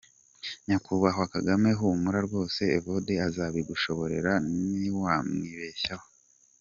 [0.65, 6.05] Nyakubahwa Kagame humura rwose Evode azabigushoborera ntiwamwibeshyeho.